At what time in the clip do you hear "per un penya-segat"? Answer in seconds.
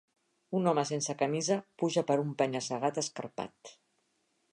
2.07-2.99